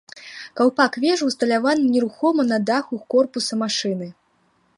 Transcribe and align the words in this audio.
Каўпак 0.59 0.91
вежы 1.03 1.27
ўсталяваны 1.27 1.85
нерухома 1.97 2.47
на 2.53 2.57
даху 2.71 2.95
корпуса 3.17 3.53
машыны. 3.65 4.07